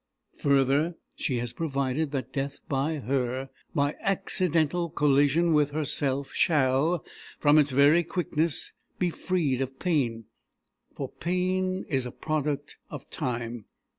Further, 0.39 0.95
she 1.15 1.37
has 1.37 1.53
provided 1.53 2.09
that 2.09 2.33
death 2.33 2.57
by 2.67 2.95
her, 2.95 3.51
by 3.75 3.95
accidental 3.99 4.89
collision 4.89 5.53
with 5.53 5.69
herself 5.69 6.33
shall, 6.33 7.05
from 7.37 7.59
its 7.59 7.69
very 7.69 8.03
quickness, 8.03 8.73
be 8.97 9.11
freed 9.11 9.61
of 9.61 9.77
pain. 9.77 10.25
For 10.95 11.07
pain 11.07 11.85
is 11.87 12.07
a 12.07 12.11
product 12.11 12.77
of 12.89 13.11
time. 13.11 13.65